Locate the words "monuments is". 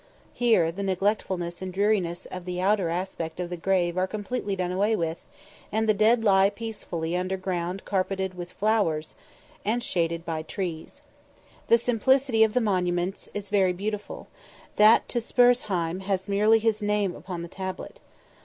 12.61-13.49